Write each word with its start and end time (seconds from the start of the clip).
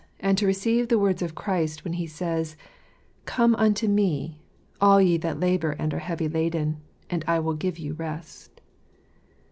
and 0.19 0.35
to 0.35 0.47
receive 0.47 0.87
the 0.87 0.97
words 0.97 1.21
of 1.21 1.35
Christ, 1.35 1.83
when 1.83 1.93
He 1.93 2.07
says," 2.07 2.57
Come 3.35 3.53
unto 3.53 3.87
Me, 3.87 4.41
all 4.81 4.99
ye 4.99 5.15
that 5.17 5.39
labour 5.39 5.73
and 5.77 5.93
are 5.93 5.99
heavy 5.99 6.27
laden, 6.27 6.81
and 7.11 7.23
I 7.27 7.37
will 7.37 7.53
give 7.53 7.77
you 7.77 7.93
rest." 7.93 8.61